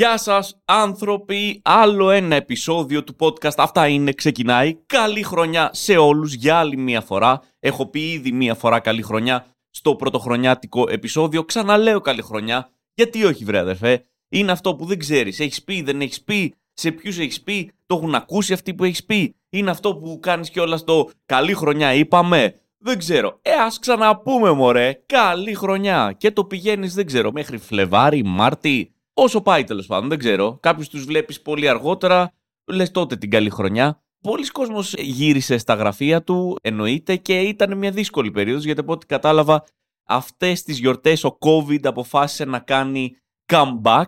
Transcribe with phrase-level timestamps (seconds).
[0.00, 4.74] Γεια σας άνθρωποι, άλλο ένα επεισόδιο του podcast, αυτά είναι, ξεκινάει.
[4.86, 7.42] Καλή χρονιά σε όλους για άλλη μία φορά.
[7.58, 11.44] Έχω πει ήδη μία φορά καλή χρονιά στο πρωτοχρονιάτικο επεισόδιο.
[11.44, 14.04] Ξαναλέω καλή χρονιά, γιατί όχι βρε αδερφέ.
[14.28, 17.96] Είναι αυτό που δεν ξέρεις, έχεις πει, δεν έχεις πει, σε ποιους έχεις πει, το
[17.96, 19.34] έχουν ακούσει αυτοί που έχεις πει.
[19.50, 22.54] Είναι αυτό που κάνεις κιόλας το καλή χρονιά είπαμε.
[22.78, 23.38] Δεν ξέρω.
[23.42, 25.02] Ε, ας ξαναπούμε μωρέ.
[25.06, 26.14] Καλή χρονιά.
[26.18, 30.58] Και το πηγαίνεις, δεν ξέρω, μέχρι Φλεβάρι, Μάρτι, Όσο πάει τέλος πάντων, δεν ξέρω.
[30.62, 32.32] Κάποιου τους βλέπεις πολύ αργότερα,
[32.64, 34.02] λες τότε την καλή χρονιά.
[34.20, 39.06] Πολλοί κόσμος γύρισε στα γραφεία του, εννοείται, και ήταν μια δύσκολη περίοδος, γιατί από ό,τι
[39.06, 39.64] κατάλαβα
[40.06, 43.16] αυτές τις γιορτές ο COVID αποφάσισε να κάνει
[43.52, 44.04] comeback.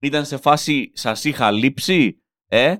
[0.00, 2.74] Ήταν σε φάση σας είχα λείψει, ε;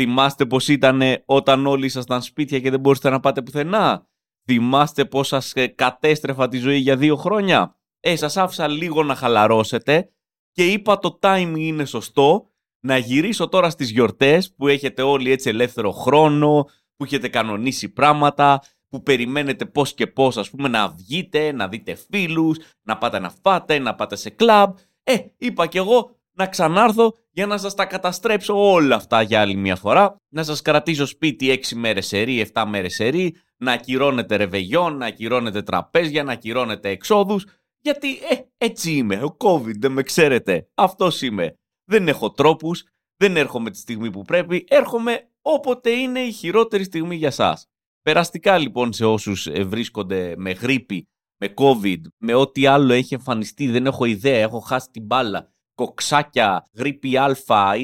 [0.00, 4.06] Θυμάστε πως ήταν όταν όλοι ήσασταν σπίτια και δεν μπορούσατε να πάτε πουθενά;
[4.46, 10.08] Θυμάστε πως σας κατέστρεφα τη ζωή για δύο χρόνια; Ε, σας άφησα λίγο να χαλαρώσετε
[10.54, 12.48] και είπα το timing είναι σωστό.
[12.80, 16.66] Να γυρίσω τώρα στις γιορτές που έχετε όλοι έτσι ελεύθερο χρόνο,
[16.96, 21.94] που έχετε κανονίσει πράγματα, που περιμένετε πώς και πώς ας πούμε να βγείτε, να δείτε
[22.10, 24.74] φίλους, να πάτε να φάτε, να πάτε σε κλαμπ.
[25.04, 29.56] Ε, είπα κι εγώ να ξανάρθω για να σας τα καταστρέψω όλα αυτά για άλλη
[29.56, 34.96] μια φορά, να σας κρατήσω σπίτι 6 μέρες σερή, 7 μέρες σερή, να ακυρώνετε ρεβεγιόν,
[34.96, 37.46] να ακυρώνετε τραπέζια, να ακυρώνετε εξόδους
[37.84, 39.14] γιατί ε, έτσι είμαι.
[39.14, 40.68] Ο COVID δεν με ξέρετε.
[40.74, 41.54] Αυτός είμαι.
[41.84, 42.84] Δεν έχω τρόπους.
[43.16, 44.64] Δεν έρχομαι τη στιγμή που πρέπει.
[44.68, 47.66] Έρχομαι όποτε είναι η χειρότερη στιγμή για σας.
[48.02, 51.08] Περαστικά λοιπόν σε όσους ε, βρίσκονται με γρήπη,
[51.40, 56.68] με COVID, με ό,τι άλλο έχει εμφανιστεί, δεν έχω ιδέα, έχω χάσει την μπάλα, κοξάκια,
[56.74, 57.36] γρήπη α,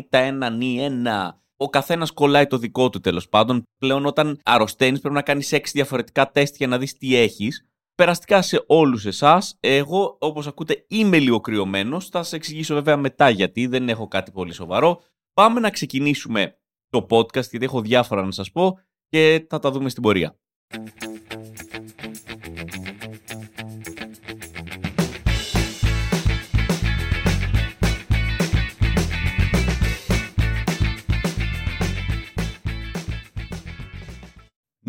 [0.08, 1.42] τα ένα νη ένα.
[1.56, 3.62] Ο καθένας κολλάει το δικό του τέλος πάντων.
[3.78, 7.69] Πλέον, όταν αρρωσταίνεις, πρέπει να κάνεις 6 διαφορετικά τεστ για να δεις τι έχεις
[8.00, 9.56] περαστικά σε όλους εσάς.
[9.60, 12.08] Εγώ, όπως ακούτε, είμαι λίγο κρυωμένος.
[12.08, 15.00] Θα σας εξηγήσω βέβαια μετά γιατί, δεν έχω κάτι πολύ σοβαρό.
[15.32, 19.88] Πάμε να ξεκινήσουμε το podcast, γιατί έχω διάφορα να σας πω και θα τα δούμε
[19.88, 20.38] στην πορεία.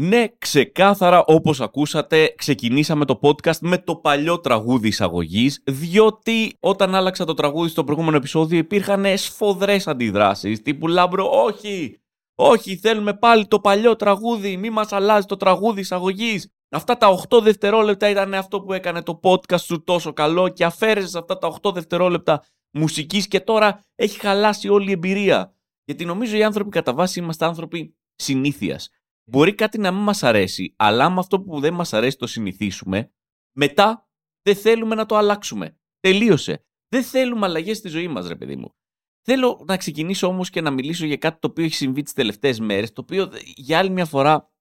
[0.03, 7.25] Ναι, ξεκάθαρα όπως ακούσατε, ξεκινήσαμε το podcast με το παλιό τραγούδι εισαγωγής, διότι όταν άλλαξα
[7.25, 12.01] το τραγούδι στο προηγούμενο επεισόδιο υπήρχαν σφοδρές αντιδράσεις, τύπου λάμπρο, όχι,
[12.35, 16.49] όχι, θέλουμε πάλι το παλιό τραγούδι, μη μας αλλάζει το τραγούδι εισαγωγής.
[16.69, 21.15] Αυτά τα 8 δευτερόλεπτα ήταν αυτό που έκανε το podcast σου τόσο καλό και αφαίρεσες
[21.15, 25.55] αυτά τα 8 δευτερόλεπτα μουσικής και τώρα έχει χαλάσει όλη η εμπειρία.
[25.85, 28.89] Γιατί νομίζω οι άνθρωποι κατά βάση είμαστε άνθρωποι συνήθειας.
[29.23, 33.13] Μπορεί κάτι να μην μας αρέσει, αλλά άμα αυτό που δεν μας αρέσει το συνηθίσουμε,
[33.51, 34.09] μετά
[34.41, 35.79] δεν θέλουμε να το αλλάξουμε.
[35.99, 36.65] Τελείωσε.
[36.87, 38.75] Δεν θέλουμε αλλαγές στη ζωή μας, ρε παιδί μου.
[39.21, 42.59] Θέλω να ξεκινήσω όμως και να μιλήσω για κάτι το οποίο έχει συμβεί τις τελευταίες
[42.59, 44.51] μέρες, το οποίο για άλλη μια φορά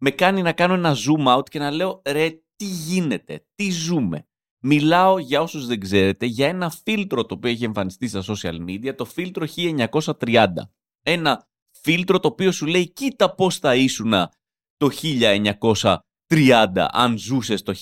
[0.00, 4.28] με κάνει να κάνω ένα zoom out και να λέω ρε, τι γίνεται, τι ζούμε;
[4.60, 8.94] Μιλάω για όσους δεν ξέρετε για ένα φίλτρο το οποίο έχει εμφανιστεί στα social media,
[8.96, 9.46] το φίλτρο
[10.20, 10.48] 1930.
[11.02, 11.48] Ένα
[11.88, 14.12] φίλτρο το οποίο σου λέει κοίτα πώς θα ήσουν
[14.76, 14.88] το
[16.28, 17.74] 1930 αν ζούσες το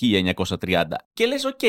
[0.61, 1.61] 1930 και λες οκ,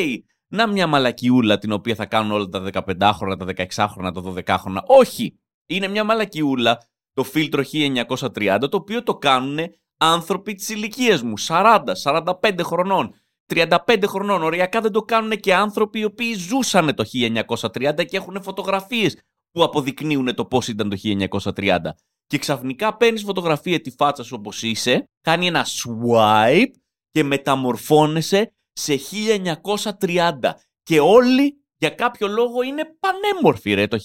[0.47, 4.81] να μια μαλακιούλα την οποία θα κάνουν όλα τα 15χρονα, τα 16χρονα, τα 12χρονα.
[4.85, 9.59] Όχι, είναι μια μαλακιούλα το φίλτρο 1930 το οποίο το κάνουν
[9.97, 13.13] άνθρωποι της ηλικίας μου, 40, 45 χρονών.
[13.53, 14.43] 35 χρονών.
[14.43, 19.17] Οριακά δεν το κάνουν και άνθρωποι οι οποίοι ζούσαν το 1930 και έχουν φωτογραφίες
[19.51, 20.97] που αποδεικνύουν το πώς ήταν το
[21.55, 21.77] 1930
[22.27, 26.71] και ξαφνικά παίρνεις φωτογραφία τη φάτσα σου όπως είσαι, κάνει ένα swipe
[27.11, 28.99] και μεταμορφώνεσαι σε
[29.99, 30.33] 1930.
[30.83, 33.97] Και όλοι για κάποιο λόγο είναι πανέμορφοι ρε το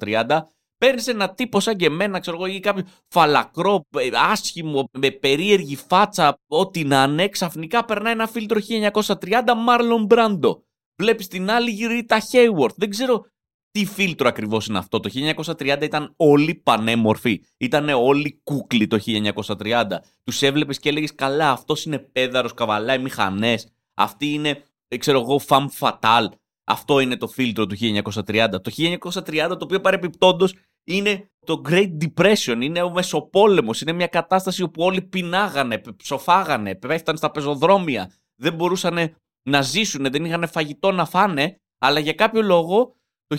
[0.00, 0.40] 1930.
[0.78, 5.76] Παίρνεις ένα τύπο σαν και εμένα, ξέρω εγώ, ή κάποιο φαλακρό, ε, άσχημο, με περίεργη
[5.76, 10.58] φάτσα, ό,τι να είναι, ξαφνικά περνάει ένα φίλτρο 1930 Marlon Brando.
[11.00, 12.74] Βλέπεις την άλλη γυρίτα Hayward.
[12.76, 13.24] Δεν ξέρω
[13.70, 17.40] τι φίλτρο ακριβώς είναι αυτό; Το 1930 ήταν όλοι πανέμορφοι.
[17.56, 20.02] Ήταν όλοι κούκλοι το 1930.
[20.24, 23.68] Τους έβλεπες και έλεγες Καλά, αυτός είναι πέδαρος, καβαλάει μηχανές.
[23.94, 24.62] Αυτή είναι,
[24.98, 26.28] ξέρω εγώ, φαμ φατάλ.
[26.64, 28.60] Αυτό είναι το φίλτρο του 1930.
[28.62, 34.62] Το 1930 το οποίο παρεπιπτόντως είναι το Great Depression, είναι ο Μεσοπόλεμος, είναι μια κατάσταση
[34.62, 41.04] όπου όλοι πεινάγανε, ψοφάγανε, πέφτανε στα πεζοδρόμια, δεν μπορούσαν να ζήσουν, δεν είχαν φαγητό να
[41.04, 42.94] φάνε, αλλά για κάποιο λόγο
[43.30, 43.38] το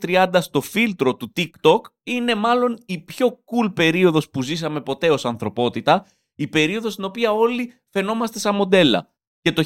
[0.00, 5.24] 1930 στο φίλτρο του TikTok είναι μάλλον η πιο cool περίοδος που ζήσαμε ποτέ ως
[5.24, 9.08] ανθρωπότητα, η περίοδος στην οποία όλοι φαινόμαστε σαν μοντέλα.
[9.40, 9.62] Και το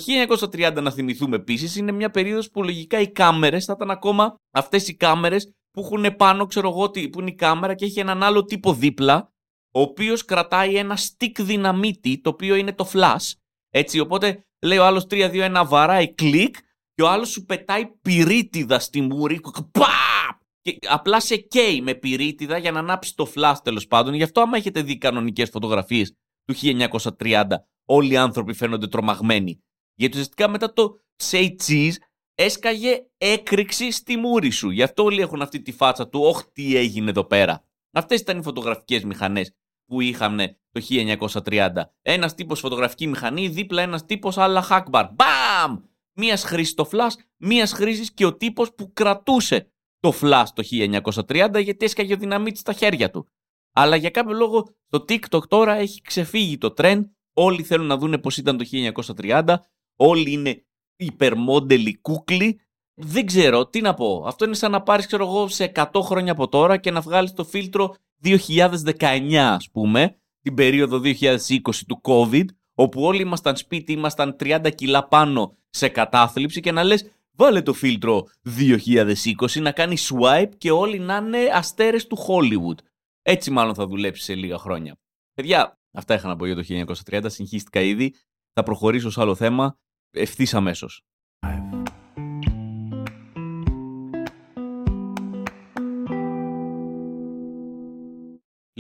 [0.53, 4.89] 1930 να θυμηθούμε επίσης είναι μια περίοδος που λογικά οι κάμερες θα ήταν ακόμα αυτές
[4.89, 8.45] οι κάμερες που έχουν πάνω, ξέρω εγώ, που είναι η κάμερα και έχει έναν άλλο
[8.45, 9.33] τύπο δίπλα,
[9.75, 13.33] ο οποίος κρατάει ένα stick δυναμίτη, το οποίο είναι το flash.
[13.71, 16.57] Έτσι, οπότε λέει ο άλλος 3-2-1, βαράει κλικ
[16.99, 19.41] και ο άλλος σου πετάει πυρίτιδα στη μούρη.
[19.71, 20.41] Παπ!
[20.61, 24.15] Και απλά σε καίει με πυρίτιδα για να ανάψει το flash τέλος πάντων.
[24.15, 26.13] Γι' αυτό, άμα έχετε δει κανονικές φωτογραφίες
[26.45, 26.55] του
[27.19, 27.45] 1930,
[27.85, 29.65] όλοι οι άνθρωποι φαίνονται τρομαγμένοι.
[29.95, 31.93] Γιατί ουσιαστικά μετά το say cheese
[32.35, 34.71] έσκαγε έκρηξη στη μούρη σου.
[34.71, 37.65] Γι' αυτό όλοι έχουν αυτή τη φάτσα του, όχ τι έγινε εδώ πέρα.
[37.93, 39.53] Αυτές ήταν οι φωτογραφικές μηχανές
[39.87, 40.37] που είχαν
[40.71, 40.81] το
[41.45, 41.71] 1930.
[42.03, 45.09] Ένας τύπος φωτογραφική μηχανή, δίπλα ένας τύπος άλλα hackbar.
[45.13, 45.88] Μπαμ!
[46.21, 50.63] Μίας χρήσης το flash, μίας χρήσης και ο τύπος που κρατούσε το flash το
[51.29, 53.29] 1930 γιατί έσκαγε ο δυναμίτης στα χέρια του.
[53.73, 57.01] Αλλά για κάποιο λόγο το TikTok τώρα έχει ξεφύγει το trend.
[57.33, 58.65] Όλοι θέλουν να δουν πώ ήταν το
[59.17, 59.55] 1930.
[59.97, 60.65] Όλοι είναι
[60.97, 62.61] υπερμόντελοι κούκλοι.
[62.95, 64.25] Δεν ξέρω τι να πω.
[64.27, 67.33] Αυτό είναι σαν να πάρεις, ξέρω εγώ, σε 100 χρόνια από τώρα και να βγάλεις
[67.33, 72.45] το φίλτρο 2019, ας πούμε, την περίοδο 2020 του COVID,
[72.81, 77.73] όπου όλοι ήμασταν σπίτι, ήμασταν 30 κιλά πάνω σε κατάθλιψη και να λες βάλε το
[77.73, 78.27] φίλτρο
[78.59, 82.79] 2020 να κάνει swipe και όλοι να είναι αστέρες του Hollywood.
[83.23, 84.97] Έτσι μάλλον θα δουλέψει σε λίγα χρόνια.
[85.35, 88.15] Παιδιά, αυτά είχα να πω για το 1930, συγχύστηκα ήδη.
[88.53, 89.79] Θα προχωρήσω σε άλλο θέμα
[90.11, 91.03] ευθύς αμέσως.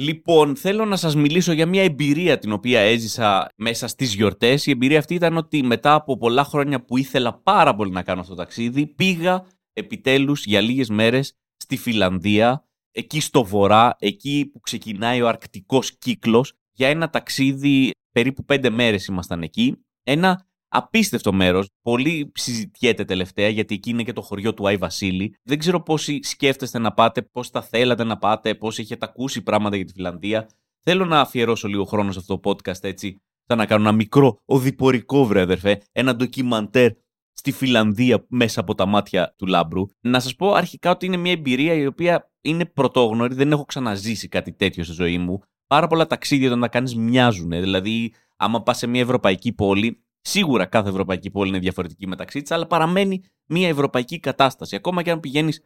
[0.00, 4.66] Λοιπόν, θέλω να σας μιλήσω για μια εμπειρία την οποία έζησα μέσα στις γιορτές.
[4.66, 8.20] Η εμπειρία αυτή ήταν ότι μετά από πολλά χρόνια που ήθελα πάρα πολύ να κάνω
[8.20, 14.60] αυτό το ταξίδι, πήγα επιτέλους για λίγες μέρες στη Φιλανδία, εκεί στο βορρά, εκεί που
[14.60, 21.68] ξεκινάει ο αρκτικός κύκλος, για ένα ταξίδι, περίπου πέντε μέρες ήμασταν εκεί, ένα Απίστευτο μέρος.
[21.82, 25.36] Πολύ συζητιέται τελευταία γιατί εκεί είναι και το χωριό του Άι Βασίλη.
[25.42, 29.76] Δεν ξέρω πόσοι σκέφτεστε να πάτε, πώς θα θέλατε να πάτε, πώς έχετε ακούσει πράγματα
[29.76, 30.48] για τη Φιλανδία.
[30.80, 33.20] Θέλω να αφιερώσω λίγο χρόνο σε αυτό το podcast έτσι.
[33.46, 35.82] Θα να κάνω ένα μικρό οδηπορικό, βρε αδερφέ.
[35.92, 36.90] Ένα ντοκιμαντέρ
[37.32, 39.86] στη Φιλανδία μέσα από τα μάτια του Λάμπρου.
[40.00, 43.34] Να σας πω αρχικά ότι είναι μια εμπειρία η οποία είναι πρωτόγνωρη.
[43.34, 45.40] Δεν έχω ξαναζήσει κάτι τέτοιο στη ζωή μου.
[45.66, 47.50] Πάρα πολλά ταξίδια όταν τα κάνεις μοιάζουν.
[47.50, 52.50] Δηλαδή, άμα πας σε μια ευρωπαϊκή πόλη, Σίγουρα κάθε ευρωπαϊκή πόλη είναι διαφορετική μεταξύ της,
[52.50, 54.76] αλλά παραμένει μια ευρωπαϊκή κατάσταση.
[54.76, 55.62] Ακόμα και αν πηγαίνεις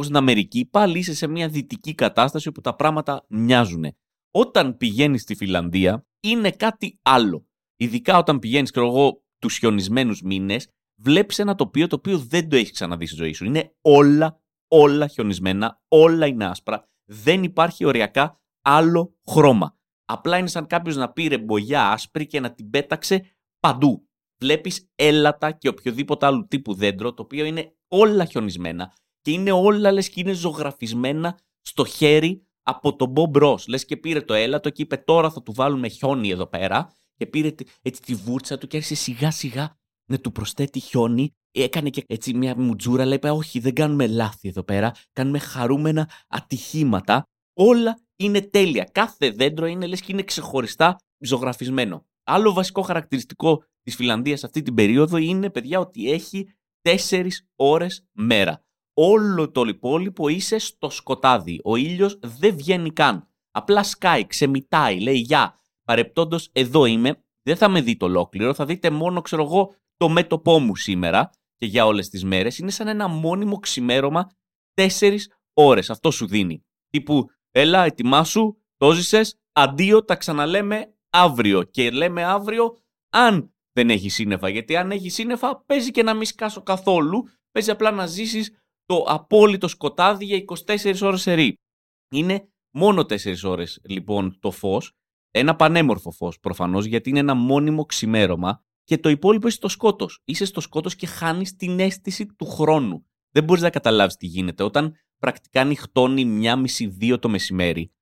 [0.00, 3.84] στην Αμερική, πάλι είσαι σε μια δυτική κατάσταση όπου τα πράγματα μοιάζουν.
[4.30, 7.46] Όταν πηγαίνεις στη Φιλανδία, είναι κάτι άλλο.
[7.76, 12.56] Ειδικά όταν πηγαίνεις, ξέρω εγώ, τους χιονισμένους μήνες, βλέπεις ένα τοπίο το οποίο δεν το
[12.56, 13.44] έχεις ξαναδεί στη ζωή σου.
[13.44, 16.88] Είναι όλα, όλα χιονισμένα, όλα είναι άσπρα.
[17.04, 19.78] Δεν υπάρχει οριακά άλλο χρώμα.
[20.04, 24.08] Απλά είναι σαν κάποιος να πήρε μπογιά άσπρη και να την πέταξε παντού.
[24.40, 29.92] Βλέπεις έλατα και οποιοδήποτε άλλου τύπου δέντρο, το οποίο είναι όλα χιονισμένα και είναι όλα
[29.92, 33.68] λες και είναι ζωγραφισμένα στο χέρι από τον Bob Ross.
[33.68, 37.26] Λες και πήρε το έλατο και είπε τώρα θα του βάλουμε χιόνι εδώ πέρα και
[37.26, 39.76] πήρε έτσι τη βούρτσα του και άρχισε σιγά σιγά
[40.10, 41.30] να του προσθέτει χιόνι.
[41.50, 47.22] Έκανε και έτσι μια μουτζούρα, λέει όχι δεν κάνουμε λάθη εδώ πέρα, κάνουμε χαρούμενα ατυχήματα.
[47.54, 48.84] Όλα είναι τέλεια.
[48.92, 52.06] Κάθε δέντρο είναι λες και είναι ξεχωριστά ζωγραφισμένο.
[52.28, 56.48] Άλλο βασικό χαρακτηριστικό της Φιλανδίας αυτή την περίοδο είναι, παιδιά, ότι έχει
[56.82, 58.64] 4 ώρες μέρα.
[58.94, 61.60] Όλο το υπόλοιπο είσαι στο σκοτάδι.
[61.64, 63.28] Ο ήλιος δεν βγαίνει καν.
[63.50, 65.60] Απλά σκάει, ξεμητάει, λέει Γεια.
[65.84, 67.24] Παρεπτόντως, εδώ είμαι.
[67.42, 68.54] Δεν θα με δείτε ολόκληρο.
[68.54, 72.58] Θα δείτε μόνο, ξέρω εγώ, το μέτωπό μου σήμερα και για όλες τις μέρες.
[72.58, 74.30] Είναι σαν ένα μόνιμο ξημέρωμα
[74.74, 75.16] 4
[75.52, 75.90] ώρες.
[75.90, 76.64] Αυτό σου δίνει.
[76.88, 79.20] Τύπου, έλα, ετοιμάσου, το ζησε,
[79.52, 81.62] αντίο, τα ξαναλέμε αύριο.
[81.62, 82.76] Και λέμε αύριο
[83.12, 84.48] αν δεν έχει σύννεφα.
[84.48, 87.28] Γιατί αν έχει σύννεφα, παίζει και να μην σκάσω καθόλου.
[87.50, 88.50] Παίζει απλά να ζήσεις
[88.84, 91.54] το απόλυτο σκοτάδι για 24 ώρες ερή.
[92.10, 94.92] Είναι μόνο 4 ώρες λοιπόν το φως.
[95.30, 98.64] Ένα πανέμορφο φως προφανώς, γιατί είναι ένα μόνιμο ξημέρωμα.
[98.84, 100.20] Και το υπόλοιπο είσαι στο σκότος.
[100.24, 103.06] Είσαι στο σκότος και χάνεις την αίσθηση του χρόνου.
[103.30, 104.62] Δεν μπορείς να καταλάβεις τι γίνεται.
[104.62, 107.92] Όταν πρακτικά νυχτώνει μία μισή δύο το μεσημέρι,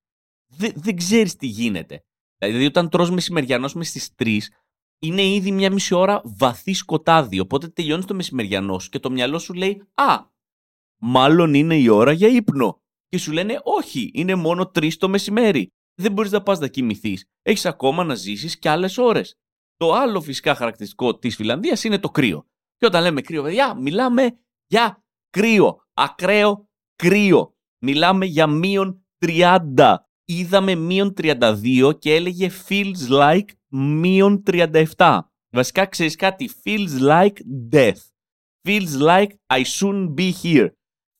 [0.47, 2.05] δεν, δεν ξέρεις τι γίνεται.
[2.37, 4.37] Δηλαδή, όταν τρως μεσημεριανός μες στις 3,
[4.99, 7.39] είναι ήδη μια μισή ώρα βαθύ σκοτάδι.
[7.39, 10.25] Οπότε τελειώνει το μεσημεριανός σου και το μυαλό σου λέει Α,
[11.01, 12.81] μάλλον είναι η ώρα για ύπνο.
[13.07, 15.71] Και σου λένε Όχι, είναι μόνο 3 το μεσημέρι.
[16.01, 17.25] Δεν μπορείς να πας να κοιμηθείς.
[17.41, 19.35] Έχεις ακόμα να ζήσεις και άλλες ώρες.
[19.77, 22.45] Το άλλο φυσικά χαρακτηριστικό της Φιλανδίας είναι το κρύο.
[22.77, 25.77] Και όταν λέμε κρύο, παιδιά, μιλάμε για κρύο.
[25.93, 27.55] Ακραίο κρύο.
[27.85, 34.43] Μιλάμε για μείον 30 είδαμε μείον 32 και έλεγε feels like μείον
[34.97, 35.19] 37.
[35.49, 37.37] Βασικά ξέρεις κάτι, feels like
[37.71, 38.01] death.
[38.67, 40.69] Feels like I shouldn't be here.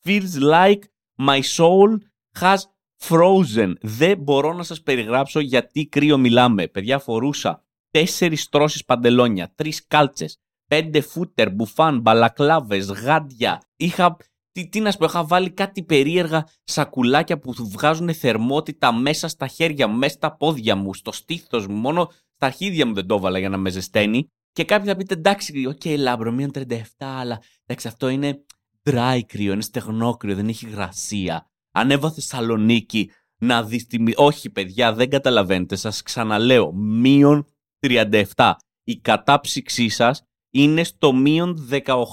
[0.06, 0.80] Feels like
[1.18, 1.98] My soul
[2.40, 2.58] has
[2.98, 3.74] frozen.
[3.82, 6.68] Δεν μπορώ να σας περιγράψω γιατί κρύο μιλάμε.
[6.68, 13.62] Παιδιά, φορούσα τέσσερις στρώσεις παντελόνια, τρεις κάλτσες, πέντε φούτερ, μπουφάν, μπαλακλάβες, γάντια.
[13.76, 14.18] Είχα
[14.56, 19.48] τι, τι να σου πω, είχα βάλει κάτι περίεργα σακουλάκια που βγάζουν θερμότητα μέσα στα
[19.48, 21.76] χέρια μου, μέσα στα πόδια μου, στο στήθος μου.
[21.76, 24.28] Μόνο στα αρχίδια μου δεν το έβαλα για να με ζεσταίνει.
[24.52, 26.66] Και κάποιοι θα πείτε εντάξει, OK, okay, Λάμπρο, μείον 37,
[26.98, 28.46] αλλά εντάξει, αυτό είναι
[28.84, 31.50] dry κρύο, είναι στεγνό κρύο, δεν έχει υγρασία.
[31.72, 33.98] Ανέβα Θεσσαλονίκη να δεις τη.
[34.16, 35.76] Όχι, παιδιά, δεν καταλαβαίνετε.
[35.76, 37.48] Σας ξαναλέω, μείον
[37.80, 38.52] 37.
[38.84, 42.10] Η κατάψυξή σας είναι στο μείον 18.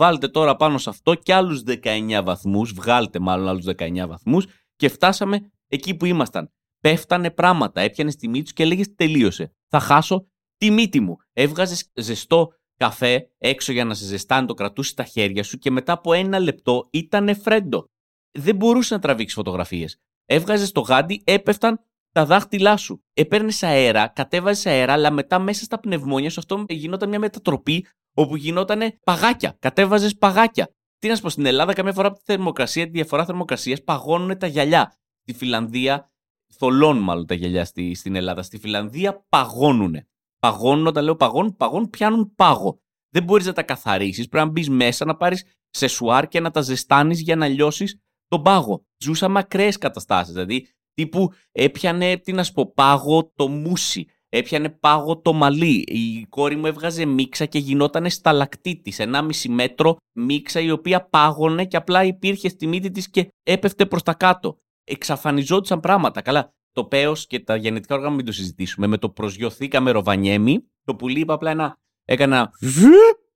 [0.00, 4.88] Βάλτε τώρα πάνω σε αυτό και άλλους 19 βαθμούς, βγάλτε μάλλον άλλους 19 βαθμούς και
[4.88, 6.52] φτάσαμε εκεί που ήμασταν.
[6.80, 9.54] Πέφτανε πράγματα, έπιανες τη μύτη και έλεγες τελείωσε.
[9.68, 10.26] Θα χάσω
[10.56, 11.16] τη μύτη μου.
[11.32, 15.92] Έβγαζες ζεστό καφέ έξω για να σε ζεστάνει, το κρατούσες στα χέρια σου και μετά
[15.92, 17.84] από ένα λεπτό ήταν φρέντο.
[18.30, 19.96] Δεν μπορούσες να τραβήξεις φωτογραφίες.
[20.24, 21.80] Έβγαζες το γάντι, έπεφταν
[22.12, 23.04] τα δάχτυλά σου.
[23.12, 28.36] Έπαιρνε αέρα, κατέβαζε αέρα, αλλά μετά μέσα στα πνευμόνια σου αυτό γινόταν μια μετατροπή όπου
[28.36, 29.56] γινόταν παγάκια.
[29.58, 30.74] Κατέβαζες παγάκια.
[30.98, 34.38] Τι να σου πω, στην Ελλάδα, καμιά φορά από τη θερμοκρασία, τη διαφορά θερμοκρασίας παγώνουν
[34.38, 34.92] τα γυαλιά.
[35.22, 36.10] Στη Φιλανδία,
[36.58, 38.42] θολώνουν μάλλον τα γυαλιά στη, στην Ελλάδα.
[38.42, 39.96] Στη Φιλανδία παγώνουν.
[40.38, 42.80] Παγώνουν, όταν λέω παγώνουν, παγώνουν, πιάνουν πάγο.
[43.10, 44.28] Δεν μπορείς να τα καθαρίσεις.
[44.28, 48.00] Πρέπει να μπεις μέσα, να πάρεις σε σουάρ και να τα ζεστάνεις για να λιώσεις
[48.28, 48.84] τον πάγο.
[48.98, 50.32] Ζούσαμε ακραίες καταστάσεις.
[50.32, 55.84] Δηλαδή, τύπου έπιανε, τι να σου πω, πάγο το μουσι έπιανε πάγο το μαλλί.
[55.86, 58.94] Η κόρη μου έβγαζε μίξα και γινόταν σταλακτήτη.
[58.96, 63.86] Ένα μισή μέτρο μίξα η οποία πάγωνε και απλά υπήρχε στη μύτη της και έπεφτε
[63.86, 64.58] προς τα κάτω.
[64.84, 66.20] Εξαφανιζόντουσαν πράγματα.
[66.20, 68.86] Καλά, το παίο και τα γενετικά όργανα μην το συζητήσουμε.
[68.86, 71.78] Με το προσγειωθήκαμε ροβανιέμι, το πουλί είπε απλά ένα.
[72.04, 72.50] Έκανα.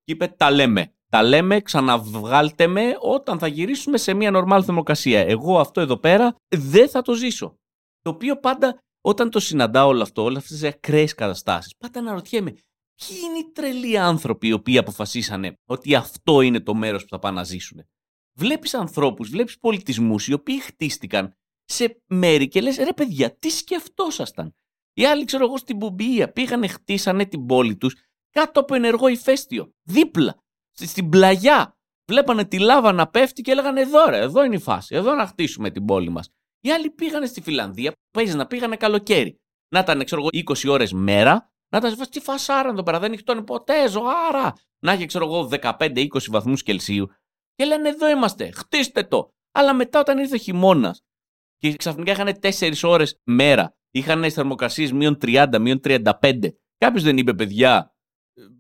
[0.05, 0.93] και είπε τα λέμε.
[1.15, 5.21] Τα λέμε, ξαναβγάλτε με όταν θα γυρίσουμε σε μια νορμάλ θερμοκρασία.
[5.21, 7.59] Εγώ αυτό εδώ πέρα δεν θα το ζήσω.
[8.01, 12.51] Το οποίο πάντα όταν το συναντάω όλο αυτό, όλες αυτές τις ακραίες καταστάσεις, πάντα αναρωτιέμαι,
[12.51, 17.19] ποιοι είναι οι τρελοί άνθρωποι οι οποίοι αποφασίσανε ότι αυτό είναι το μέρος που θα
[17.19, 17.85] πάνε να ζήσουν.
[18.39, 21.33] Βλέπεις ανθρώπους, βλέπεις πολιτισμούς οι οποίοι χτίστηκαν
[21.65, 24.55] σε μέρη και λες, ρε παιδιά, τι σκεφτόσασταν;
[24.95, 27.95] Οι άλλοι, ξέρω εγώ, στην Μπουμπία πήγανε, χτίσανε την πόλη τους
[28.31, 29.73] κάτω από ενεργό ηφαίστειο.
[29.83, 30.43] Δίπλα,
[30.75, 31.77] στην πλαγιά.
[32.11, 35.27] Βλέπανε τη λάβα να πέφτει και έλεγαν εδώ ρε, εδώ είναι η φάση, εδώ να
[35.27, 36.29] χτίσουμε την πόλη μας.
[36.61, 39.39] Οι άλλοι πήγανε στη Φιλανδία, παίζει να πήγανε καλοκαίρι.
[39.75, 43.43] Να ήταν, ξέρω εγώ, 20 ώρες μέρα, να ήταν τι φασάρα εδώ πέρα, δεν νυχτώνει
[43.43, 44.53] ποτέ, ζωάρα.
[44.79, 47.09] Να έχει, ξέρω εγώ, 15-20 βαθμούς Κελσίου.
[47.55, 49.29] Και λένε εδώ είμαστε, χτίστε το.
[49.53, 51.05] Αλλά μετά όταν ήρθε ο χειμώνας
[51.57, 56.55] και ξαφνικά είχαν 4 ώρες μέρα, είχαν θερμοκρασίες μείον 30, μείον 35.
[56.79, 57.94] Κάποιος δεν είπε, παιδιά,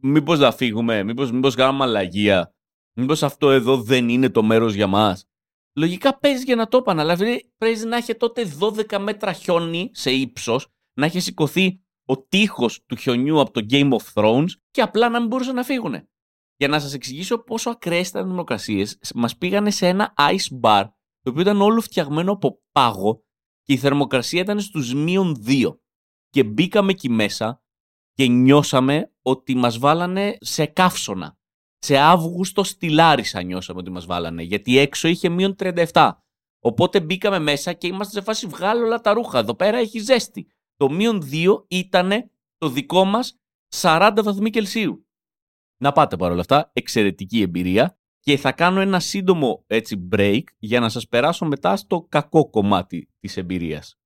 [0.01, 2.55] μήπως να φύγουμε, μήπως μήπως κάνουμε αλλαγία.
[2.97, 5.29] Μήπως αυτό εδώ δεν είναι το μέρος για μας.
[5.77, 7.17] Λογικά παίζεις για να το είπαν, αλλά
[7.57, 12.97] πρέπει να έχει τότε 12 μέτρα χιόνι σε ύψος, να έχει σηκωθεί ο τείχος του
[12.97, 16.09] χιονιού από το Game of Thrones και απλά να μην μπορούσαν να φύγουν.
[16.57, 20.85] Για να σας εξηγήσω πόσο ακραίες ήταν οι δημοκρασίες, μας πήγανε σε ένα ice bar,
[21.21, 23.25] το οποίο ήταν όλο φτιαγμένο από πάγο
[23.63, 25.79] και η θερμοκρασία ήταν στους μείον 2.
[26.29, 27.63] Και μπήκαμε εκεί μέσα
[28.13, 31.39] και νιώσαμε ότι μας βάλανε σε καύσωνα
[31.85, 36.11] σε Αύγουστο στη Λάρισα νιώσαμε ότι μας βάλανε, γιατί έξω είχε μείον 37.
[36.61, 39.39] Οπότε μπήκαμε μέσα και είμαστε σε φάση βγάλω όλα τα ρούχα.
[39.39, 40.47] Εδώ πέρα έχει ζέστη.
[40.77, 43.41] Το μείον 2 ήταν το δικό μας
[43.81, 45.07] 40 βαθμοί Κελσίου.
[45.77, 50.89] Να πάτε παρόλα αυτά, εξαιρετική εμπειρία και θα κάνω ένα σύντομο έτσι break για να
[50.89, 53.99] σας περάσω μετά στο κακό κομμάτι της εμπειρίας.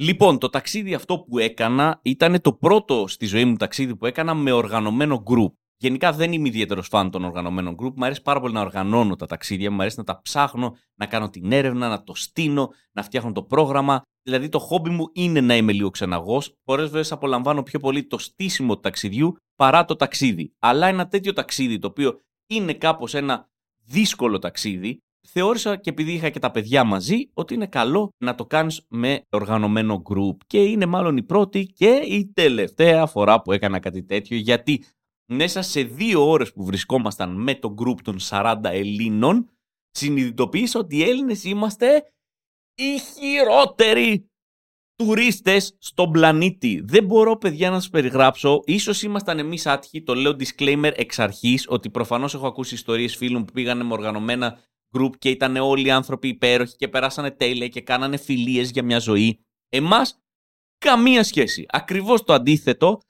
[0.00, 4.34] Λοιπόν, το ταξίδι αυτό που έκανα ήταν το πρώτο στη ζωή μου ταξίδι που έκανα
[4.34, 5.52] με οργανωμένο group.
[5.76, 7.92] Γενικά δεν είμαι ιδιαίτερος φαν των οργανωμένων group.
[7.94, 11.30] Μου αρέσει πάρα πολύ να οργανώνω τα ταξίδια, μου αρέσει να τα ψάχνω, να κάνω
[11.30, 14.02] την έρευνα, να το στείνω, να φτιάχνω το πρόγραμμα.
[14.22, 16.54] Δηλαδή το χόμπι μου είναι να είμαι λίγο ξεναγός.
[16.64, 20.52] Πολλές φορές απολαμβάνω πιο πολύ το στήσιμο του ταξιδιού παρά το ταξίδι.
[20.58, 23.48] Αλλά ένα τέτοιο ταξίδι το οποίο είναι κάπως ένα
[23.84, 25.02] δύσκολο ταξίδι,
[25.32, 29.22] θεώρησα και επειδή είχα και τα παιδιά μαζί ότι είναι καλό να το κάνεις με
[29.30, 34.36] οργανωμένο group και είναι μάλλον η πρώτη και η τελευταία φορά που έκανα κάτι τέτοιο
[34.36, 34.84] γιατί
[35.32, 39.48] μέσα σε δύο ώρες που βρισκόμασταν με το group των 40 Ελλήνων
[39.90, 42.12] συνειδητοποίησα ότι οι Έλληνες είμαστε
[42.74, 44.30] οι χειρότεροι
[44.96, 46.82] τουρίστες στον πλανήτη.
[46.84, 48.62] Δεν μπορώ, παιδιά, να σας περιγράψω.
[48.64, 50.02] Ίσως ήμασταν εμείς άτυχοι.
[50.02, 54.58] Το λέω disclaimer εξ αρχής ότι προφανώς έχω ακούσει ιστορίες φίλων που πήγανε με οργανωμένα
[54.92, 58.98] group και ήταν όλοι οι άνθρωποι υπέροχοι και περάσανε τέλεια και κάνανε φιλίες για μια
[58.98, 59.40] ζωή.
[59.68, 60.18] Εμάς
[60.78, 61.66] καμία σχέση.
[61.68, 63.00] Ακριβώς το αντίθετο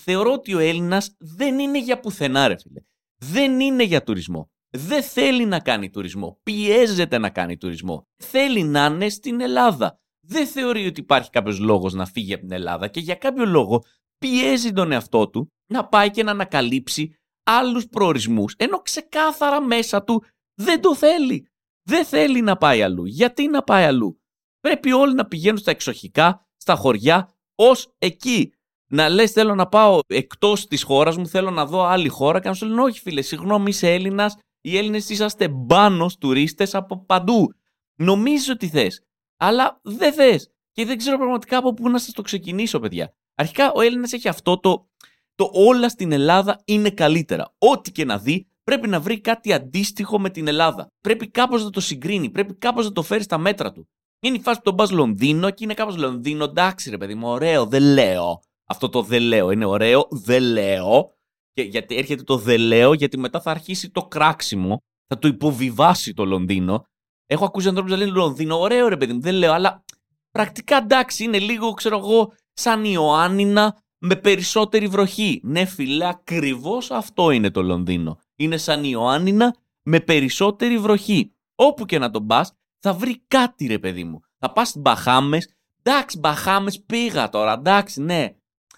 [0.00, 2.80] θεωρώ ότι ο Έλληνας δεν είναι για πουθενά, ρε φίλε.
[3.16, 4.48] Δεν είναι για τουρισμό.
[4.76, 6.40] Δεν θέλει να κάνει τουρισμό.
[6.42, 8.06] Πιέζεται να κάνει τουρισμό.
[8.22, 9.98] Θέλει να είναι στην Ελλάδα.
[10.26, 13.84] Δεν θεωρεί ότι υπάρχει κάποιος λόγος να φύγει από την Ελλάδα και για κάποιο λόγο
[14.18, 20.24] πιέζει τον εαυτό του να πάει και να ανακαλύψει άλλους προορισμούς, ενώ ξεκάθαρα μέσα του
[20.54, 21.48] δεν το θέλει.
[21.82, 23.04] Δεν θέλει να πάει αλλού.
[23.04, 24.20] Γιατί να πάει αλλού;
[24.60, 28.52] Πρέπει όλοι να πηγαίνουν στα εξοχικά, στα χωριά, ως εκεί.
[28.90, 32.48] Να λες θέλω να πάω εκτός της χώρας μου, θέλω να δω άλλη χώρα και
[32.48, 37.54] να σου λένε όχι φίλε, συγγνώμη είσαι Έλληνας, οι Έλληνες είσαστε μπάνος τουρίστες από παντού.
[37.96, 39.02] Νομίζεις ότι θες,
[39.36, 40.50] αλλά δεν θες.
[40.72, 43.14] Και δεν ξέρω πραγματικά από πού να σας το ξεκινήσω παιδιά.
[43.34, 44.90] Αρχικά ο Έλληνας έχει αυτό το,
[45.34, 47.54] το όλα στην Ελλάδα είναι καλύτερα.
[47.58, 50.86] Ό,τι και να δει πρέπει να βρει κάτι αντίστοιχο με την Ελλάδα.
[51.00, 53.88] Πρέπει κάπως να το συγκρίνει, πρέπει κάπως να το φέρει στα μέτρα του.
[54.20, 57.28] Είναι η φάση που τον πας Λονδίνο και είναι κάπως Λονδίνο, εντάξει ρε παιδί μου,
[57.28, 58.40] ωραίο, δεν λέω.
[58.66, 61.14] Αυτό το δεν λέω είναι ωραίο, δεν λέω.
[61.52, 66.14] Και γιατί έρχεται το δεν λέω, γιατί μετά θα αρχίσει το κράξιμο, θα το υποβιβάσει
[66.14, 66.84] το Λονδίνο.
[67.26, 69.84] Έχω ακούσει ανθρώπους να λένε Λονδίνο, ωραίο ρε παιδί μου, δεν λέω, αλλά
[70.30, 75.40] πρακτικά εντάξει, είναι λίγο, ξέρω εγώ, σαν Ιωάννινα με περισσότερη βροχή.
[75.42, 78.18] Ναι, φίλε, ακριβώς αυτό είναι το Λονδίνο.
[78.36, 81.32] Είναι σαν Ιωάννινα με περισσότερη βροχή.
[81.54, 84.20] Όπου και να τον πας, θα βρει κάτι, ρε παιδί μου.
[84.38, 85.54] Θα πας στι Μπαχάμες.
[85.82, 88.34] Εντάξει, Μπαχάμες πήγα τώρα, εντάξει, ναι.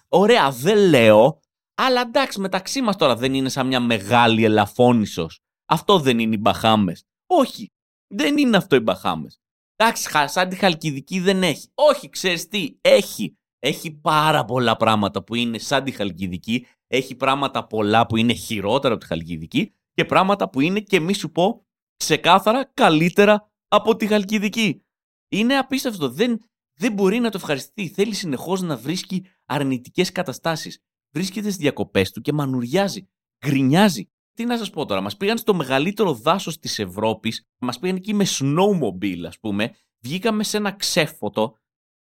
[0.07, 1.39] Ωραία, δεν λέω.
[1.75, 5.39] Αλλά εντάξει, μεταξύ μας τώρα δεν είναι σαν μια μεγάλη ελαφώνησος.
[5.65, 7.03] Αυτό δεν είναι οι Μπαχάμες.
[7.27, 7.71] Όχι,
[8.07, 9.39] δεν είναι αυτό οι Μπαχάμες.
[9.75, 11.67] Εντάξει, σαν τη Χαλκιδική δεν έχει.
[11.73, 13.37] Όχι, ξέρεις τι, έχει.
[13.59, 16.67] Έχει πάρα πολλά πράγματα που είναι σαν τη Χαλκιδική.
[16.87, 21.13] Έχει πράγματα πολλά που είναι χειρότερα από τη Χαλκιδική και πράγματα που είναι και μη
[21.13, 21.65] σου πω
[21.97, 24.85] ξεκάθαρα καλύτερα από τη Χαλκιδική.
[25.27, 26.09] Είναι απίστευτο.
[26.09, 26.39] Δεν,
[26.73, 27.87] δεν μπορεί να το ευχαριστεί.
[27.87, 30.79] Θέλει συνεχώς να βρίσκει αρνητικές καταστάσεις.
[31.11, 33.09] Βρίσκεται στις διακοπές του και μανουριάζει.
[33.45, 34.09] Γκρινιάζει.
[34.33, 38.13] Τι να σας πω τώρα, μας πήγαν στο μεγαλύτερο δάσος της Ευρώπης, μας πήγαν εκεί
[38.13, 39.75] με snowmobile, ας πούμε.
[39.99, 41.57] Βγήκαμε σε ένα ξέφωτο,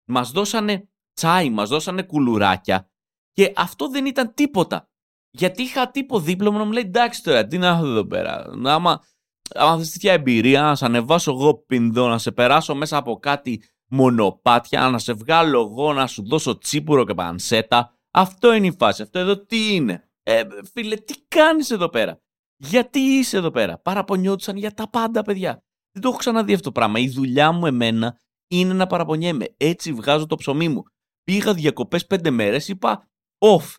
[0.05, 2.91] μας δώσανε τσάι, μας δώσανε κουλουράκια
[3.33, 4.87] και αυτό δεν ήταν τίποτα.
[5.29, 8.45] Γιατί είχα τύπο δίπλα μου να μου λέει εντάξει τώρα, τι να έχω εδώ πέρα.
[8.63, 9.01] Άμα,
[9.55, 13.63] άμα θες τέτοια εμπειρία, να σε ανεβάσω εγώ πινδό, να σε περάσω μέσα από κάτι
[13.89, 17.97] μονοπάτια, να σε βγάλω εγώ, να σου δώσω τσίπουρο και πανσέτα.
[18.11, 19.01] Αυτό είναι η φάση.
[19.01, 20.09] Αυτό εδώ τι είναι.
[20.23, 20.43] Ε,
[20.73, 22.21] φίλε, τι κάνεις εδώ πέρα;
[22.57, 25.63] Γιατί είσαι εδώ πέρα; Παραπονιόντουσαν για τα πάντα, παιδιά.
[25.91, 26.99] Δεν το έχω ξαναδεί αυτό το πράγμα.
[26.99, 29.45] Η δουλειά μου εμένα είναι να παραπονιέμαι.
[29.57, 30.83] Έτσι βγάζω το ψωμί μου.
[31.23, 33.07] Πήγα διακοπές πέντε μέρες, είπα
[33.43, 33.75] off.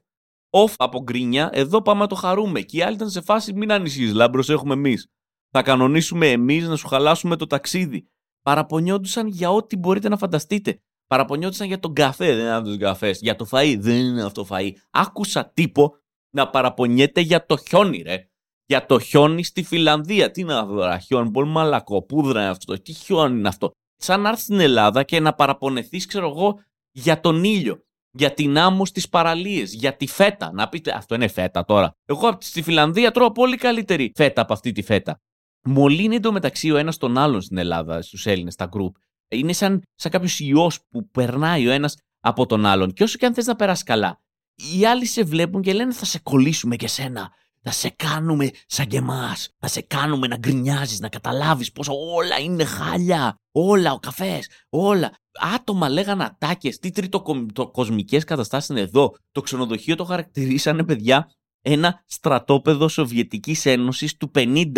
[0.50, 2.60] Off από γκρίνια, εδώ πάμε να το χαρούμε.
[2.60, 5.06] Και οι άλλοι ήταν σε φάση μην ανησυχείς, λάμπρος έχουμε εμείς.
[5.50, 8.08] Θα κανονίσουμε εμείς να σου χαλάσουμε το ταξίδι.
[8.42, 10.78] Παραπονιόντουσαν για ό,τι μπορείτε να φανταστείτε.
[11.06, 13.20] Παραπονιόντουσαν για τον καφέ, δεν είναι αυτός καφές.
[13.20, 14.70] Για το φαΐ, δεν είναι αυτό φαΐ.
[14.90, 15.96] Άκουσα τύπο
[16.30, 18.28] να παραπονιέται για το χιόνι, ρε.
[18.66, 20.30] Για το χιόνι στη Φιλανδία.
[20.30, 22.02] Τι είναι αυτό, ρε, χιόνι, πολύ μαλακό.
[22.02, 22.82] Πούδρα είναι αυτό.
[22.82, 27.20] Τι χιόνι είναι αυτό; Σαν να έρθεις στην Ελλάδα και να παραπονεθείς, ξέρω εγώ, για
[27.20, 27.84] τον ήλιο.
[28.16, 30.50] Για την άμμος στι παραλίες, για τη φέτα.
[30.52, 31.92] Να πείτε, αυτό είναι φέτα τώρα.
[32.04, 35.18] Εγώ στη Φιλανδία τρώω πολύ καλύτερη φέτα από αυτή τη φέτα
[35.64, 38.90] μολύνει εντωμεταξύ ο ένας τον άλλον στην Ελλάδα, στους Έλληνες, στα group.
[39.28, 42.92] Είναι σαν, σαν κάποιος ιός που περνάει ο ένας από τον άλλον.
[42.92, 44.20] Και όσο και αν θες να περάσεις καλά,
[44.54, 47.32] οι άλλοι σε βλέπουν και λένε θα σε κολλήσουμε και σένα.
[47.66, 49.48] Θα σε κάνουμε σαν και εμάς.
[49.58, 53.36] Θα σε κάνουμε να γκρινιάζεις, να καταλάβεις πόσο όλα είναι χάλια.
[53.52, 55.12] Όλα, ο καφές, όλα.
[55.54, 56.78] Άτομα λέγανε ατάκες.
[56.78, 59.14] Τι τριτοκοσμικές καταστάσεις είναι εδώ.
[59.32, 64.72] Το ξενοδοχείο το χαρακτηρίσανε, παιδιά, ένα στρατόπεδο Σοβιετικής Ένωσης του 50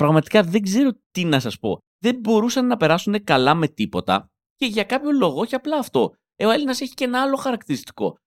[0.00, 1.78] πραγματικά δεν ξέρω τι να σας πω.
[1.98, 6.14] Δεν μπορούσαν να περάσουν καλά με τίποτα και για κάποιο λόγο, όχι απλά αυτό.
[6.36, 8.18] Ε, ο Έλληνας έχει και ένα άλλο χαρακτηριστικό.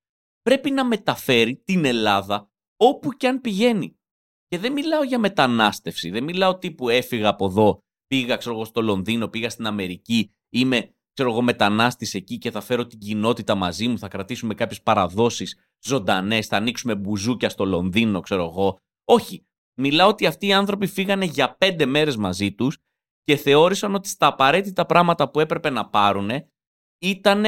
[0.41, 2.51] Πρέπει να μεταφέρει την Ελλάδα
[2.87, 3.97] όπου και αν πηγαίνει.
[4.47, 6.09] Και δεν μιλάω για μετανάστευση.
[6.09, 10.95] Δεν μιλάω τύπου έφυγα από εδώ, πήγα ξέρω εγώ, στο Λονδίνο, πήγα στην Αμερική, είμαι
[11.13, 15.55] ξέρω εγώ, μετανάστης εκεί και θα φέρω την κοινότητα μαζί μου, θα κρατήσουμε κάποιες παραδόσεις
[15.85, 18.77] ζωντανές, θα ανοίξουμε μπουζούκια στο Λονδίνο, ξέρω εγώ.
[19.03, 19.45] Όχι.
[19.75, 22.77] Μιλάω ότι αυτοί οι άνθρωποι φύγανε για πέντε μέρες μαζί τους
[23.23, 26.29] και θεώρησαν ότι στα απαραίτητα πράγματα που έπρεπε να πάρουν
[27.01, 27.43] ήταν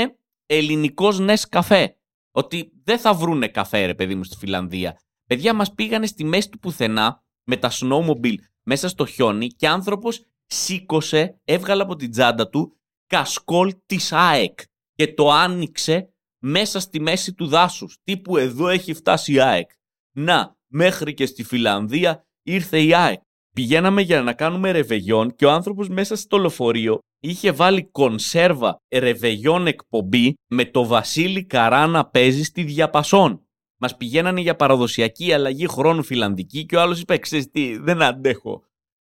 [0.45, 1.97] ελληνικός νες καφέ.
[2.31, 4.99] Ότι δεν θα βρούνε καφέ ρε παιδί μου στη Φιλανδία.
[5.25, 10.25] Παιδιά μας πήγανε στη μέση του πουθενά με τα snowmobile μέσα στο χιόνι και άνθρωπος
[10.45, 14.59] σήκωσε, έβγαλε από την τσάντα του κασκόλ της ΑΕΚ
[14.93, 16.09] και το άνοιξε
[16.39, 17.97] μέσα στη μέση του δάσους.
[18.03, 19.69] Τύπου εδώ έχει φτάσει η ΑΕΚ.
[20.15, 23.19] Να, μέχρι και στη Φιλανδία ήρθε η ΑΕΚ.
[23.55, 29.67] Πηγαίναμε για να κάνουμε ρεβεγιόν και ο άνθρωπος μέσα στο λεωφορείο είχε βάλει κονσέρβα ρεβεγιόν
[29.67, 33.44] εκπομπή με το Βασίλη Καρά να παίζει στη διαπασόν.
[33.77, 38.63] Μας πηγαίνανε για παραδοσιακή αλλαγή χρόνου φιλανδική και ο άλλος είπε: Ξέρεις τι, δεν αντέχω.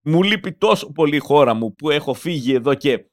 [0.04, 3.06] Μου λείπει τόσο πολύ η χώρα μου που έχω φύγει εδώ και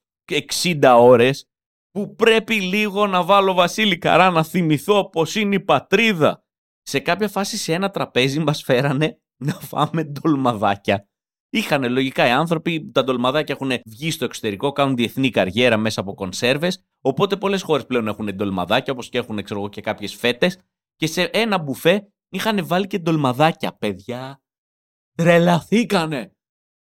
[0.63, 1.49] 60 ώρες
[1.91, 6.45] που πρέπει λίγο να βάλω Βασίλη Καρά να θυμηθώ πως είναι η πατρίδα.
[6.83, 11.09] Σε κάποια φάση σε ένα τραπέζι μας φέρανε να φάμε ντολμαδάκια.
[11.51, 16.15] Είχαν λογικά οι άνθρωποι, τα ντολμαδάκια έχουν βγει στο εξωτερικό, κάνουν διεθνή καριέρα μέσα από
[16.15, 20.59] κονσέρβες, οπότε πολλές χώρες πλέον έχουν ντολμαδάκια, όπως και έχουν ξέρω, και κάποιες φέτες,
[20.99, 24.43] και σε ένα μπουφέ είχαν βάλει και ντολμαδάκια, παιδιά.
[25.15, 26.33] Τρελαθήκανε!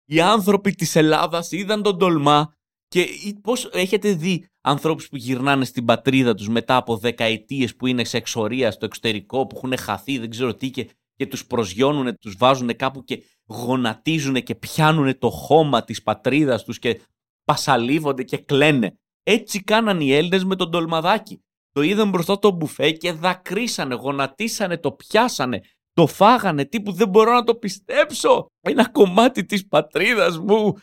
[0.06, 2.54] Οι άνθρωποι της Ελλάδας είδαν τον ντολμά
[2.88, 3.08] και
[3.42, 8.18] πώς έχετε δει ανθρώπους που γυρνάνε στην πατρίδα τους μετά από δεκαετίες που είναι σε
[8.18, 12.76] εξορία στο εξωτερικό, που έχουν χαθεί, δεν ξέρω τι και, και τους προσγειώνουν, τους βάζουν
[12.76, 17.02] κάπου και γονατίζουν και πιάνουν το χώμα της πατρίδας τους και
[17.44, 18.98] πασαλίβονται και κλαίνε.
[19.24, 21.44] Έτσι κάναν οι Έλληνες με τον Τολμαδάκι.
[21.72, 25.62] Το είδαν μπροστά το μπουφέ και δακρύσανε, γονατίσανε, το πιάσανε,
[25.94, 28.48] το φάγανε, τύπου δεν μπορώ να το πιστέψω.
[28.60, 30.76] Ένα κομμάτι της πατρίδας μου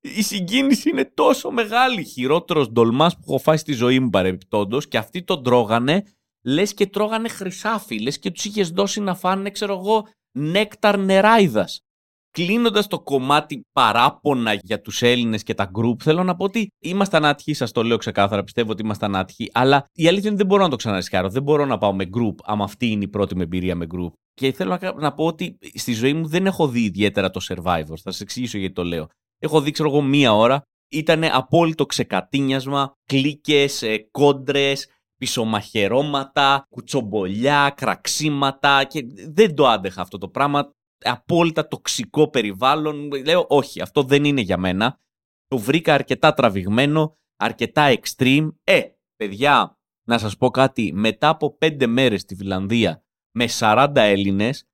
[0.00, 2.04] η συγκίνηση είναι τόσο μεγάλη.
[2.04, 6.04] Χειρότερος ντολμάς που έχω φάει στη ζωή μου παρεμπιπτόντως και αυτοί τον τρώγανε,
[6.44, 10.06] λες και τρώγανε χρυσάφι, λες και τους είχες δώσει να φάνε, ξέρω εγώ,
[10.38, 11.84] νέκταρ νεράιδας.
[12.30, 17.24] Κλείνοντας το κομμάτι παράπονα για τους Έλληνες και τα γκρουπ, θέλω να πω ότι ήμασταν
[17.24, 20.46] άτυχοι, σας το λέω ξεκάθαρα, πιστεύω ότι ήμασταν άτυχοι, αλλά η αλήθεια είναι ότι δεν
[20.46, 21.28] μπορώ να το ξαναρισκάρω.
[21.28, 24.12] Δεν μπορώ να πάω με γκρουπ, άμα αυτή είναι η πρώτη μου εμπειρία με γκρουπ.
[24.34, 27.84] Και θέλω να πω ότι στη ζωή μου δεν έχω δει ιδιαίτερα το Survivor.
[27.86, 29.06] Θα σας εξηγήσω γιατί το λέω.
[29.38, 30.62] Έχω δει, ξέρω εγώ, μία ώρα.
[30.92, 40.70] Ήταν απόλυτο ξεκατίνιασμα, κλίκες, κόντρες, πισωμαχαιρώματα, κουτσομπολιά, κραξίματα και δεν το άντεχα αυτό το πράγμα.
[41.04, 43.10] Απόλυτα τοξικό περιβάλλον.
[43.24, 44.98] Λέω όχι, αυτό δεν είναι για μένα.
[45.46, 48.48] Το βρήκα αρκετά τραβηγμένο, αρκετά extreme.
[48.64, 48.80] Ε,
[49.16, 54.64] παιδιά, να σας πω κάτι, μετά από πέντε μέρες στη Φιλανδία με 40 Έλληνες,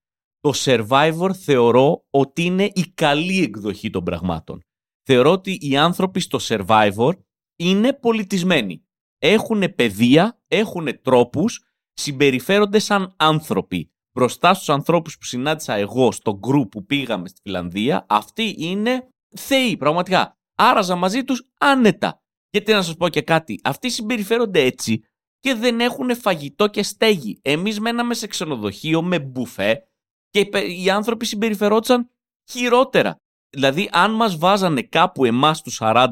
[0.40, 4.60] το Survivor θεωρώ ότι είναι η καλή εκδοχή των πραγμάτων.
[5.02, 7.12] Θεωρώ ότι οι άνθρωποι στο Survivor
[7.56, 8.84] είναι πολιτισμένοι.
[9.18, 13.90] Έχουν παιδεία, έχουν τρόπους, συμπεριφέρονται σαν άνθρωποι.
[14.16, 19.76] Μπροστά στους ανθρώπους που συνάντησα εγώ στο group που πήγαμε στη Φιλανδία, αυτοί είναι θεοί
[19.76, 20.37] πραγματικά.
[20.55, 22.20] Άραζα μαζί τους άνετα.
[22.50, 25.05] Γιατί να σας πω και κάτι, αυτοί συμπεριφέρονται έτσι
[25.38, 27.38] και δεν έχουν φαγητό και στέγη.
[27.42, 29.83] Εμείς μέναμε σε ξενοδοχείο με μπουφέ
[30.31, 30.48] και
[30.83, 32.11] οι άνθρωποι συμπεριφερόντουσαν
[32.50, 33.16] χειρότερα.
[33.50, 36.07] Δηλαδή, αν μας βάζανε κάπου εμάς τους 40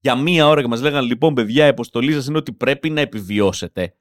[0.00, 3.00] για μία ώρα και μας λέγανε λοιπόν παιδιά η αποστολή σας είναι ότι πρέπει να
[3.00, 3.94] επιβιώσετε,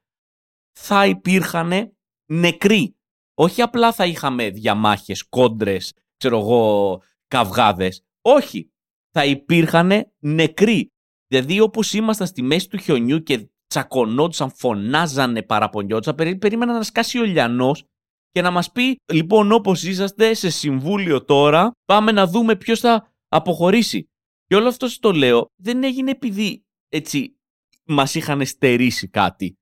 [0.80, 2.97] θα υπήρχαν νεκροί.
[3.40, 8.04] Όχι απλά θα είχαμε διαμάχες, κόντρες, ξέρω εγώ, καυγάδες.
[8.22, 8.72] Όχι.
[9.12, 10.92] Θα υπήρχαν νεκροί.
[11.28, 17.24] Δηλαδή όπως ήμασταν στη μέση του χιονιού και τσακωνόντουσαν, φωνάζανε, παραπονιόντουσαν, περίμεναν να σκάσει ο
[17.24, 17.84] λιανός
[18.32, 23.14] και να μας πει λοιπόν όπως είσαστε σε συμβούλιο τώρα πάμε να δούμε ποιος θα
[23.28, 24.10] αποχωρήσει.
[24.46, 27.38] Και όλο αυτό το λέω δεν έγινε επειδή έτσι
[27.86, 29.58] μας είχαν στερήσει κάτι.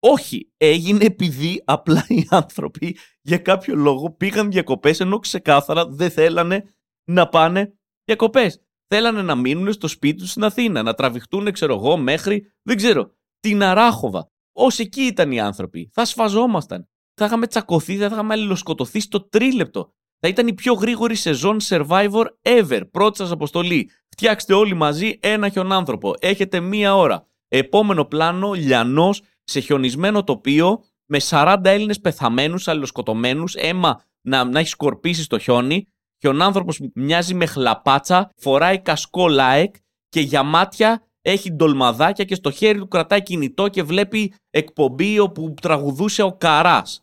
[0.00, 6.74] Όχι, έγινε επειδή απλά οι άνθρωποι για κάποιο λόγο πήγαν διακοπές ενώ ξεκάθαρα δεν θέλανε
[7.04, 8.62] να πάνε διακοπές.
[8.86, 13.10] Θέλανε να μείνουν στο σπίτι τους στην Αθήνα, να τραβηχτούν, ξέρω εγώ, μέχρι, δεν ξέρω,
[13.40, 14.30] την Αράχοβα.
[14.52, 15.90] Όσοι εκεί ήταν οι άνθρωποι.
[15.92, 19.92] Θα σφαζόμασταν θα είχαμε τσακωθεί, θα είχαμε αλληλοσκοτωθεί στο τρίλεπτο.
[20.20, 22.80] Θα ήταν η πιο γρήγορη σεζόν Survivor ever.
[22.90, 23.90] Πρώτης σα αποστολή.
[24.08, 26.14] Φτιάξτε όλοι μαζί ένα χιονάνθρωπο.
[26.18, 27.26] Έχετε μία ώρα.
[27.48, 34.68] Επόμενο πλάνο, λιανός, σε χιονισμένο τοπίο, με 40 Έλληνες πεθαμένους, αλληλοσκοτωμένους, αίμα να, να έχει
[34.68, 35.86] σκορπίσει στο χιόνι.
[36.20, 39.74] Χιονάνθρωπο που μοιάζει με χλαπάτσα, φοράει κασκό λάεκ
[40.08, 45.54] και για μάτια έχει ντολμαδάκια και στο χέρι του κρατάει κινητό και βλέπει εκπομπή όπου
[45.60, 47.00] τραγουδούσε ο Καράς.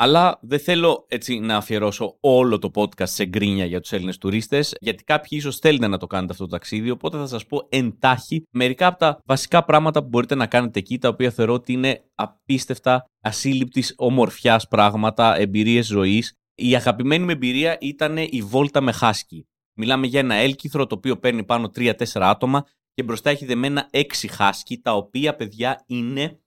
[0.00, 4.74] Αλλά δεν θέλω έτσι να αφιερώσω όλο το podcast σε γκρίνια για τους Έλληνες τουρίστες,
[4.80, 8.42] γιατί κάποιοι ίσως θέλετε να το κάνετε αυτό το ταξίδι, οπότε θα σας πω εντάχει
[8.50, 12.04] μερικά από τα βασικά πράγματα που μπορείτε να κάνετε εκεί, τα οποία θεωρώ ότι είναι
[12.14, 16.32] απίστευτα ασύλληπτης ομορφιάς πράγματα, εμπειρίες ζωής.
[16.54, 19.46] Η αγαπημένη μου εμπειρία ήταν η βόλτα με χάσκι.
[19.78, 24.04] Μιλάμε για ένα έλκυθρο το οποίο παίρνει πάνω 3-4 άτομα και μπροστά έχει δεμένα 6
[24.28, 26.40] χάσκι, τα οποία παιδιά είναι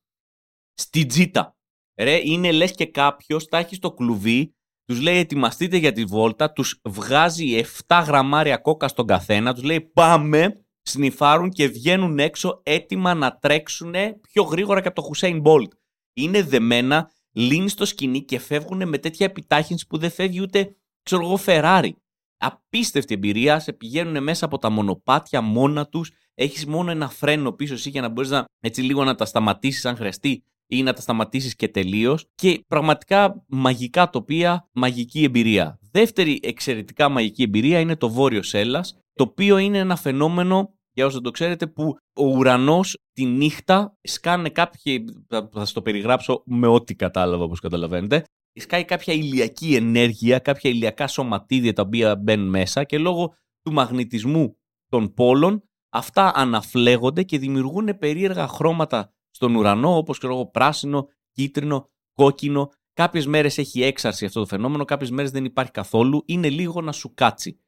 [0.73, 1.55] στη τζίτα.
[2.03, 6.51] Ρε, είναι λες και κάποιος τα έχει στο κλουβί, τους λέει ετοιμαστείτε για τη βόλτα,
[6.51, 13.13] τους βγάζει 7 γραμμάρια κόκα στον καθένα, τους λέει πάμε, σνιφάρουν και βγαίνουν έξω έτοιμα
[13.13, 15.71] να τρέξουν πιο γρήγορα και από το Χουσέιν Μπόλτ.
[16.13, 21.25] Είναι δεμένα, λύνει στο σκηνή και φεύγουν με τέτοια επιτάχυνση που δεν φεύγει ούτε, ξέρω
[21.25, 21.95] εγώ, Φεράρι.
[22.37, 27.73] Απίστευτη εμπειρία, σε πηγαίνουν μέσα από τα μονοπάτια μόνα τους, έχεις μόνο ένα φρένο πίσω
[27.73, 31.01] εσύ για να μπορείς να έτσι λίγο να τα σταματήσεις αν χρειαστεί ή να τα
[31.01, 32.25] σταματήσεις και τελείως.
[32.35, 35.79] Και πραγματικά μαγικά τοπία, μαγική εμπειρία.
[35.91, 41.13] Δεύτερη εξαιρετικά μαγική εμπειρία είναι το Βόρειο Σέλλα, το οποίο είναι ένα φαινόμενο για όσο
[41.13, 45.05] δεν το ξέρετε, που ο ουρανός τη νύχτα σκάνε κάποιοι.
[45.27, 48.23] Θα σας το περιγράψω με ό,τι κατάλαβα, όπως καταλαβαίνετε.
[48.53, 54.57] Σκάει κάποια ηλιακή ενέργεια, κάποια ηλιακά σωματίδια τα οποία μπαίνουν μέσα και λόγω του μαγνητισμού
[54.87, 61.89] των πόλων αυτά αναφλέγονται και δημιουργούν περίεργα χρώματα στον ουρανό, όπως και εγώ πράσινο, κίτρινο,
[62.13, 62.69] κόκκινο.
[62.93, 66.91] Κάποιες μέρες έχει έξαρση αυτό το φαινόμενο, κάποιες μέρες δεν υπάρχει καθόλου, είναι λίγο να
[66.91, 67.59] σου κάτσει.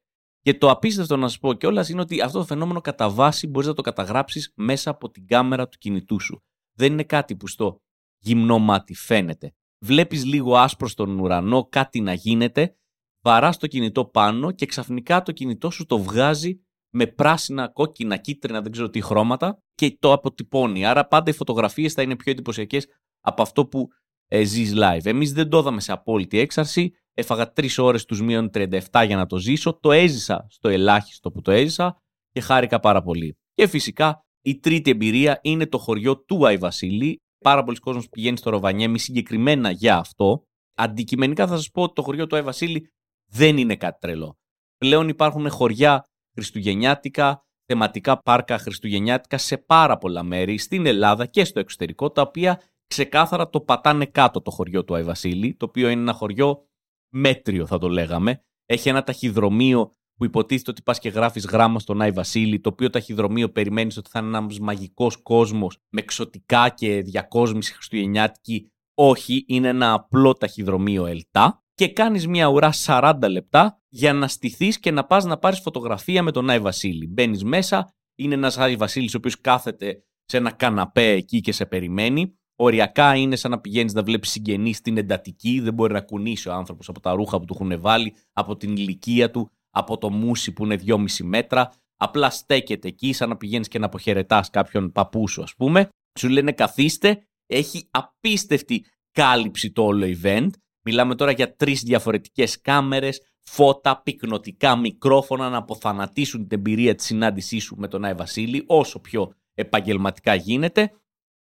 [0.42, 3.68] Και το απίστευτο να σα πω κιόλας είναι ότι αυτό το φαινόμενο κατά βάση μπορείς
[3.68, 6.44] να το καταγράψεις μέσα από την κάμερα του κινητού σου.
[6.78, 7.82] Δεν είναι κάτι που στο
[8.20, 9.54] γυμνό μάτι φαίνεται.
[9.80, 12.78] Βλέπεις λίγο άσπρο στον ουρανό, κάτι να γίνεται,
[13.22, 18.62] βαράς το κινητό πάνω και ξαφνικά το κινητό σου το βγάζει με πράσινα, κόκκινα, κίτρινα,
[18.62, 20.86] δεν ξέρω τι χρώματα και το αποτυπώνει.
[20.86, 22.88] Άρα πάντα οι φωτογραφίες θα είναι πιο εντυπωσιακές
[23.22, 23.88] από αυτό που
[24.28, 25.06] ε, ζεις live.
[25.06, 26.92] Εμείς δεν το είδαμε σε απόλυτη έξαρση.
[27.14, 29.80] Έφαγα τρεις ώρες τους μείον 37 για να το ζήσω.
[29.80, 31.98] Το έζησα στο ελάχιστο που το έζησα
[32.32, 33.38] και χάρηκα πάρα πολύ.
[33.54, 37.22] Και φυσικά η τρίτη εμπειρία είναι το χωριό του Άι Βασίλη.
[37.40, 40.44] Πάρα πολλοί κόσμος πηγαίνει στο Ροβανιέμι συγκεκριμένα για αυτό.
[40.76, 42.88] Αντικειμενικά θα σας πω ότι το χωριό του Άι Βασίλη
[43.32, 44.38] δεν είναι κάτι τρελό.
[44.78, 51.60] Πλέον υπάρχουν χωριά χριστουγεννιάτικα, θεματικά πάρκα χριστουγεννιάτικα σε πάρα πολλά μέρη στην Ελλάδα και στο
[51.60, 56.02] εξωτερικό, τα οποία ξεκάθαρα το πατάνε κάτω το χωριό του Άι Βασίλη, το οποίο είναι
[56.02, 56.68] ένα χωριό
[57.14, 58.44] μέτριο θα το λέγαμε.
[58.66, 62.90] Έχει ένα ταχυδρομείο που υποτίθεται ότι πας και γράφεις γράμμα στον Άι Βασίλη, το οποίο
[62.90, 68.68] ταχυδρομείο περιμένεις ότι θα είναι ένας μαγικός κόσμος με εξωτικά και διακόσμηση χριστουγεννιάτικη.
[68.96, 74.80] Όχι, είναι ένα απλό ταχυδρομείο ΕΛΤΑ και κάνεις μια ουρά 40 λεπτά για να στηθείς
[74.80, 77.08] και να πας να πάρεις φωτογραφία με τον Άι Βασίλη.
[77.08, 81.66] Μπαίνεις μέσα, είναι ένας Άι Βασίλης ο οποίος κάθεται σε ένα καναπέ εκεί και σε
[81.66, 82.38] περιμένει.
[82.56, 85.60] Οριακά είναι σαν να πηγαίνεις να βλέπεις συγγενείς στην εντατική.
[85.60, 88.76] Δεν μπορεί να κουνήσει ο άνθρωπος από τα ρούχα που του έχουν βάλει, από την
[88.76, 91.72] ηλικία του, από το μουσι που είναι 2,5 μέτρα.
[91.98, 95.90] Απλά στέκεται εκεί, σαν να πηγαίνεις και να αποχαιρετάς κάποιον παππού σου, ας πούμε.
[96.20, 97.28] Σου λένε καθίστε.
[97.46, 100.50] Έχει απίστευτη κάλυψη το όλο event.
[100.86, 107.64] Μιλάμε τώρα για τρεις διαφορετικές κάμερες, φώτα, πυκνοτικά μικρόφωνα να αποθανατήσουν την εμπειρία της συνάντησής
[107.64, 110.92] σου με τον Άι Βασίλη όσο πιο επαγγελματικά γίνεται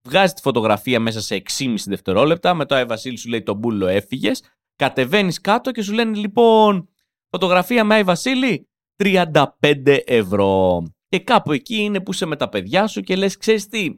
[0.08, 2.54] βγάζει τη φωτογραφία μέσα σε 6,5 δευτερόλεπτα.
[2.54, 4.42] Μετά ο Βασίλη σου λέει τον μπούλο έφυγες.
[4.76, 6.88] Κατεβαίνεις κάτω και σου λένε λοιπόν
[7.30, 8.68] φωτογραφία με Άι Βασίλη
[9.04, 10.82] 35 ευρώ.
[11.08, 13.90] Και κάπου εκεί είναι που είσαι με τα παιδιά σου και λες ξέρεις τι,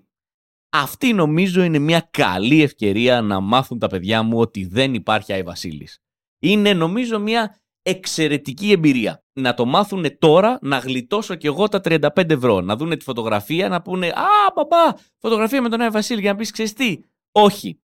[0.72, 5.42] αυτή νομίζω είναι μια καλή ευκαιρία να μάθουν τα παιδιά μου ότι δεν υπάρχει Άι
[5.42, 5.98] Βασίλης.
[6.38, 9.24] Είναι νομίζω μια εξαιρετική εμπειρία.
[9.32, 12.61] Να το μάθουν τώρα, να γλιτώσω κι εγώ τα 35 ευρώ.
[12.61, 16.38] Να δούνε τη φωτογραφία, να πούνε Α, παπά, φωτογραφία με τον Άι Βασίλη για να
[16.38, 16.98] πεις ξέρεις τι.
[17.32, 17.80] Όχι.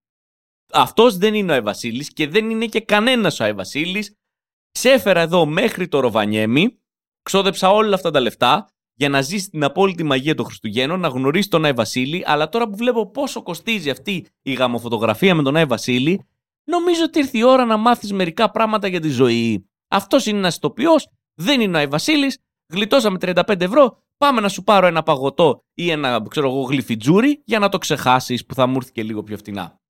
[0.72, 4.14] Αυτός δεν είναι ο Άι Βασίλης και δεν είναι και κανένας ο Άι Βασίλης.
[4.70, 6.78] Ξέφερα εδώ μέχρι το Ροβανιέμι,
[7.22, 8.68] ξόδεψα όλα αυτά τα λεφτά
[8.98, 12.68] για να ζήσει την απόλυτη μαγεία των Χριστουγέννων, να γνωρίσεις τον Άι Βασίλη, αλλά τώρα
[12.68, 16.26] που βλέπω πόσο κοστίζει αυτή η γαμοφωτογραφία με τον Άι Βασίλη,
[16.64, 19.68] νομίζω ότι ήρθε η ώρα να μάθεις μερικά πράγματα για τη ζωή.
[19.88, 22.38] Αυτός είναι ένας ηθοποιός, δεν είναι ο Άι Βασίλης.
[22.72, 24.02] Γλιτώσαμε 35 ευρώ.
[24.16, 28.46] Πάμε να σου πάρω ένα παγωτό ή ένα ξέρω εγώ, γλυφιτζούρι για να το ξεχάσεις
[28.46, 29.80] που θα μου έρθει και λίγο πιο φτηνά.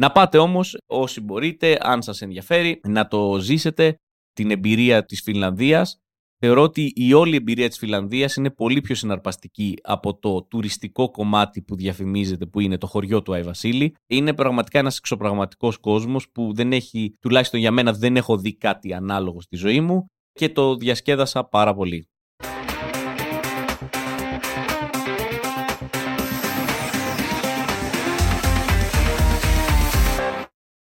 [0.00, 3.98] Να πάτε όμως όσοι μπορείτε, αν σας ενδιαφέρει, να το ζήσετε
[4.32, 5.86] την εμπειρία της Φινλανδία.
[6.42, 11.62] Θεωρώ ότι η όλη εμπειρία της Φιλανδίας είναι πολύ πιο συναρπαστική από το τουριστικό κομμάτι
[11.62, 13.94] που διαφημίζεται που είναι το χωριό του Άι Βασίλη.
[14.06, 18.92] Είναι πραγματικά ένας εξωπραγματικός κόσμος που δεν έχει, τουλάχιστον για μένα δεν έχω δει κάτι
[18.94, 22.08] ανάλογο στη ζωή μου και το διασκέδασα πάρα πολύ.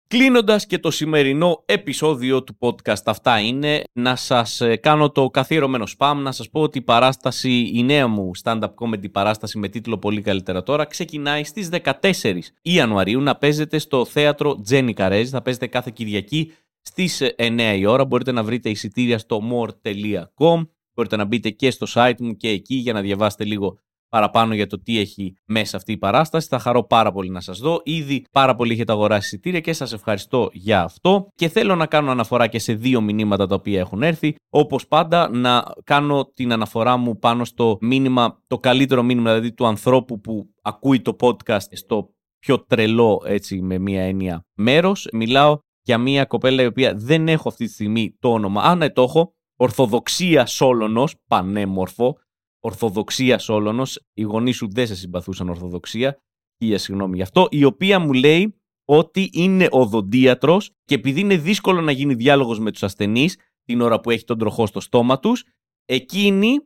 [0.09, 5.85] Κλείνοντας και το σημερινό επεισόδιο του podcast, αυτά είναι να σας ε, κάνω το καθιερωμένο
[5.99, 9.99] spam, να σας πω ότι η παράσταση, η νέα μου stand-up comedy παράσταση με τίτλο
[9.99, 15.31] Πολύ καλύτερα τώρα, ξεκινάει στις 14 Ιανουαρίου να παίζεται στο θέατρο Τζένι Καρέζ.
[15.31, 18.05] Θα παίζετε κάθε Κυριακή στις 9 η ώρα.
[18.05, 20.69] Μπορείτε να βρείτε εισιτήρια στο more.com.
[20.95, 24.67] Μπορείτε να μπείτε και στο site μου και εκεί για να διαβάσετε λίγο παραπάνω για
[24.67, 26.49] το τι έχει μέσα αυτή η παράσταση.
[26.49, 27.81] Θα χαρώ πάρα πολύ να σας δω.
[27.85, 31.29] Ήδη πάρα πολύ έχετε αγοράσει εισιτήρια και σας ευχαριστώ για αυτό.
[31.35, 34.35] Και θέλω να κάνω αναφορά και σε δύο μηνύματα τα οποία έχουν έρθει.
[34.51, 39.67] Όπως πάντα να κάνω την αναφορά μου πάνω στο μήνυμα, το καλύτερο μήνυμα δηλαδή του
[39.67, 45.09] ανθρώπου που ακούει το podcast στο πιο τρελό έτσι με μία έννοια μέρος.
[45.13, 48.63] Μιλάω για μία κοπέλα η οποία δεν έχω αυτή τη στιγμή το όνομα.
[48.63, 49.33] Α, ναι, το έχω.
[49.57, 52.19] Ορθοδοξία Σόλωνος, πανέμορφο,
[52.61, 53.87] Ορθοδοξίας Όλωνο.
[54.13, 56.19] Οι γονείς σου δεν σε συμπαθούσαν Ορθοδοξία.
[56.63, 57.47] Χίλια συγγνώμη γι' αυτό.
[57.51, 62.71] Η οποία μου λέει ότι είναι οδοντίατρο και επειδή είναι δύσκολο να γίνει διάλογος με
[62.71, 65.45] τους ασθενείς την ώρα που έχει τον τροχό στο στόμα τους,
[65.85, 66.59] εκείνη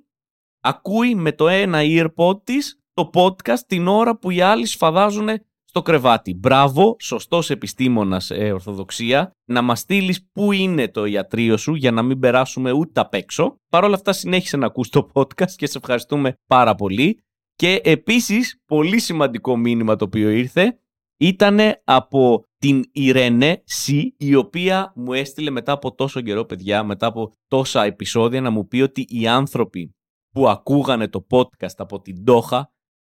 [0.61, 5.29] ακούει με το ένα earpod της το podcast την ώρα που οι άλλοι σφαδάζουν
[5.75, 6.35] στο κρεβάτι.
[6.35, 12.03] Μπράβο, σωστός επιστήμονας ε, Ορθοδοξία, να μας στείλεις πού είναι το ιατρείο σου για να
[12.03, 13.57] μην περάσουμε ούτε απ' έξω.
[13.69, 17.21] Παρ' όλα αυτά, συνέχισε να ακούς το podcast και σε ευχαριστούμε πάρα πολύ.
[17.55, 20.79] Και επίσης, πολύ σημαντικό μήνυμα το οποίο ήρθε
[21.17, 27.07] ήταν από την Ιρένε Σι, η οποία μου έστειλε μετά από τόσο καιρό, παιδιά, μετά
[27.07, 29.95] από τόσα επεισόδια, να μου πει ότι οι άνθρωποι
[30.35, 32.73] που ακούγανε το podcast από την Τόχα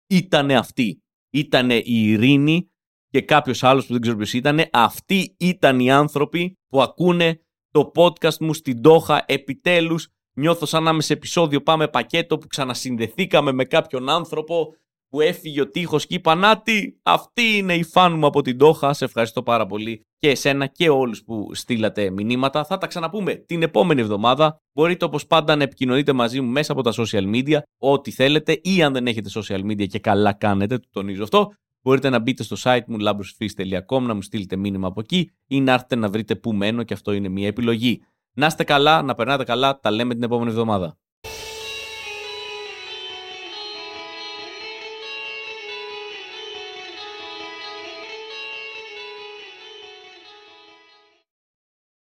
[0.07, 1.01] ήταν αυτοί.
[1.37, 2.71] Ήτανε η Ειρήνη
[3.09, 4.59] και κάποιος άλλος που δεν ξέρω ποιος ήταν.
[4.71, 10.07] Αυτοί ήταν οι άνθρωποι που ακούνε το podcast μου στην Τόχα επιτέλους.
[10.33, 14.75] Νιώθω σαν να είμαι σε επεισόδιο πάμε πακέτο που ξανασυνδεθήκαμε με κάποιον άνθρωπο
[15.09, 16.63] που έφυγε ο τείχος και είπα να
[17.03, 18.93] αυτή είναι η φαν μου από την Τόχα.
[18.93, 22.65] Σε ευχαριστώ πάρα πολύ και εσένα και όλους που στείλατε μηνύματα.
[22.65, 24.57] Θα τα ξαναπούμε την επόμενη εβδομάδα.
[24.73, 28.83] Μπορείτε όπως πάντα να επικοινωνείτε μαζί μου μέσα από τα social media, ό,τι θέλετε ή
[28.83, 31.51] αν δεν έχετε social media και καλά κάνετε, το τονίζω αυτό.
[31.81, 35.73] Μπορείτε να μπείτε στο site μου labrosfees.com να μου στείλετε μήνυμα από εκεί ή να
[35.73, 38.01] έρθετε να βρείτε που μένω και αυτό είναι μια επιλογή.
[38.33, 40.97] Να είστε καλά, να περνάτε καλά, τα λέμε την επόμενη εβδομάδα.